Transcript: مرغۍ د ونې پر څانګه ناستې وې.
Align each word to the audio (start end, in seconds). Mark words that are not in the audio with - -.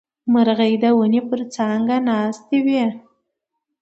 مرغۍ 0.31 0.73
د 0.83 0.85
ونې 0.97 1.21
پر 1.29 1.39
څانګه 1.55 1.95
ناستې 2.07 2.57
وې. 2.65 2.85